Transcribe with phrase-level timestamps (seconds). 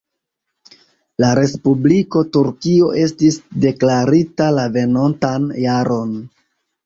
[1.23, 6.17] La Respubliko Turkio estis deklarita la venontan jaron.